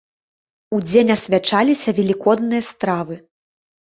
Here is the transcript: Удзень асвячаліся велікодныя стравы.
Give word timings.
Удзень 0.77 1.11
асвячаліся 1.15 1.93
велікодныя 1.97 2.63
стравы. 2.71 3.19